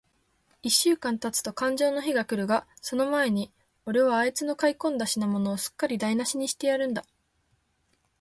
[0.63, 3.51] 一週間たつとかんじょうの日が来るが、その前に、
[3.85, 7.05] おれはあいつの買い込んだ品物を、すっかりだいなしにしてやるんだ。